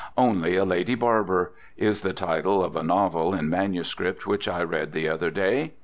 [0.17, 4.93] "Only a Lady Barber" is the title of a novel in manuscript which I read
[4.93, 5.73] the other day.